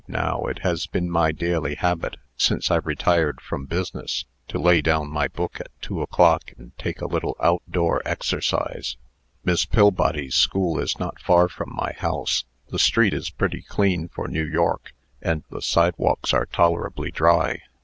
[0.07, 5.11] Now, it has been my daily habit, since I retired from business, to lay down
[5.11, 8.97] my book at two o'clock, and take a little out door exercise.
[9.45, 14.27] Miss Pillbody's school is not far from my house; the street is pretty clean for
[14.27, 14.91] New York,
[15.21, 17.61] and the sidewalks are tolerably dry.